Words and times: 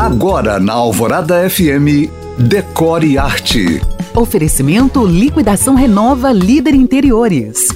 Agora 0.00 0.58
na 0.58 0.72
Alvorada 0.72 1.46
FM, 1.50 2.08
Decore 2.38 3.18
Arte. 3.18 3.82
Oferecimento 4.16 5.04
Liquidação 5.04 5.74
Renova 5.74 6.32
Líder 6.32 6.74
Interiores. 6.74 7.68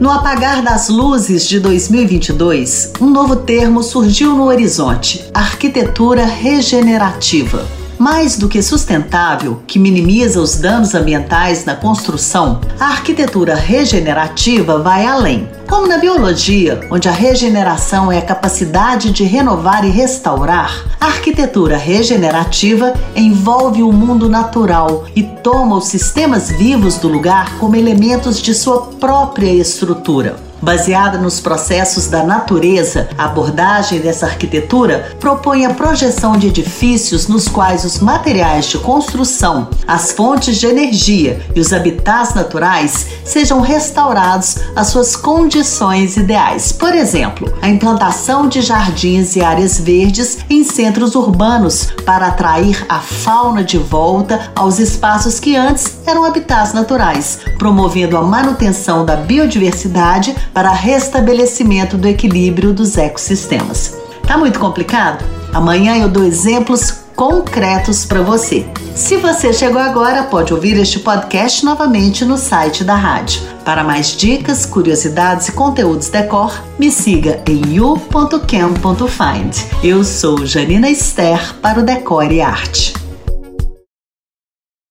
No 0.00 0.10
apagar 0.10 0.64
das 0.64 0.88
luzes 0.88 1.48
de 1.48 1.60
2022, 1.60 2.94
um 3.00 3.08
novo 3.08 3.36
termo 3.36 3.84
surgiu 3.84 4.34
no 4.34 4.46
horizonte: 4.46 5.30
arquitetura 5.32 6.24
regenerativa 6.24 7.64
mais 7.98 8.36
do 8.36 8.48
que 8.48 8.62
sustentável, 8.62 9.62
que 9.66 9.78
minimiza 9.78 10.40
os 10.40 10.56
danos 10.56 10.94
ambientais 10.94 11.64
na 11.64 11.74
construção, 11.74 12.60
a 12.78 12.86
arquitetura 12.86 13.54
regenerativa 13.54 14.78
vai 14.78 15.04
além. 15.04 15.48
Como 15.68 15.86
na 15.86 15.98
biologia, 15.98 16.80
onde 16.90 17.08
a 17.08 17.12
regeneração 17.12 18.10
é 18.10 18.18
a 18.18 18.22
capacidade 18.22 19.10
de 19.10 19.24
renovar 19.24 19.84
e 19.84 19.90
restaurar, 19.90 20.84
a 21.00 21.06
arquitetura 21.06 21.76
regenerativa 21.76 22.94
envolve 23.14 23.82
o 23.82 23.92
mundo 23.92 24.28
natural 24.28 25.04
e 25.14 25.22
toma 25.22 25.76
os 25.76 25.88
sistemas 25.88 26.50
vivos 26.50 26.96
do 26.96 27.08
lugar 27.08 27.58
como 27.58 27.76
elementos 27.76 28.40
de 28.40 28.54
sua 28.54 28.82
própria 28.98 29.52
estrutura. 29.52 30.47
Baseada 30.60 31.18
nos 31.18 31.38
processos 31.38 32.08
da 32.08 32.24
natureza, 32.24 33.08
a 33.16 33.26
abordagem 33.26 34.00
dessa 34.00 34.26
arquitetura 34.26 35.16
propõe 35.20 35.64
a 35.64 35.74
projeção 35.74 36.36
de 36.36 36.48
edifícios 36.48 37.28
nos 37.28 37.46
quais 37.46 37.84
os 37.84 38.00
materiais 38.00 38.66
de 38.66 38.78
construção, 38.78 39.68
as 39.86 40.10
fontes 40.10 40.58
de 40.58 40.66
energia 40.66 41.40
e 41.54 41.60
os 41.60 41.72
habitats 41.72 42.34
naturais 42.34 43.06
sejam 43.24 43.60
restaurados 43.60 44.56
às 44.74 44.88
suas 44.88 45.14
condições 45.14 46.16
ideais. 46.16 46.72
Por 46.72 46.94
exemplo, 46.94 47.52
a 47.62 47.68
implantação 47.68 48.48
de 48.48 48.60
jardins 48.60 49.36
e 49.36 49.40
áreas 49.40 49.78
verdes 49.78 50.38
em 50.50 50.64
centros 50.64 51.14
urbanos 51.14 51.88
para 52.04 52.28
atrair 52.28 52.84
a 52.88 52.98
fauna 52.98 53.62
de 53.62 53.78
volta 53.78 54.50
aos 54.56 54.80
espaços 54.80 55.38
que 55.38 55.54
antes 55.54 55.98
eram 56.04 56.24
habitats 56.24 56.72
naturais, 56.72 57.38
promovendo 57.58 58.16
a 58.16 58.22
manutenção 58.22 59.04
da 59.04 59.14
biodiversidade 59.14 60.34
para 60.52 60.70
restabelecimento 60.70 61.96
do 61.96 62.08
equilíbrio 62.08 62.72
dos 62.72 62.96
ecossistemas. 62.96 63.96
Tá 64.26 64.36
muito 64.36 64.58
complicado? 64.58 65.24
Amanhã 65.52 65.96
eu 65.96 66.08
dou 66.08 66.24
exemplos 66.24 67.08
concretos 67.18 68.04
para 68.04 68.22
você. 68.22 68.64
Se 68.94 69.16
você 69.16 69.52
chegou 69.52 69.80
agora, 69.80 70.22
pode 70.24 70.54
ouvir 70.54 70.76
este 70.76 71.00
podcast 71.00 71.64
novamente 71.64 72.24
no 72.24 72.38
site 72.38 72.84
da 72.84 72.94
rádio. 72.94 73.40
Para 73.64 73.82
mais 73.82 74.16
dicas, 74.16 74.64
curiosidades 74.64 75.48
e 75.48 75.52
conteúdos 75.52 76.10
decor, 76.10 76.62
me 76.78 76.92
siga 76.92 77.42
em 77.48 77.74
you.cam.find. 77.74 79.56
Eu 79.82 80.04
sou 80.04 80.46
Janina 80.46 80.88
Esther 80.88 81.54
para 81.56 81.80
o 81.80 81.82
Decore 81.82 82.36
e 82.36 82.40
Arte. 82.40 82.87